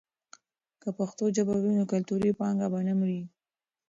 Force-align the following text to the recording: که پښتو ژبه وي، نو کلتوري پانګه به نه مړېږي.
که 0.81 0.89
پښتو 0.97 1.23
ژبه 1.35 1.55
وي، 1.61 1.71
نو 1.77 1.83
کلتوري 1.91 2.31
پانګه 2.39 2.67
به 2.71 2.79
نه 2.87 2.93
مړېږي. 2.99 3.27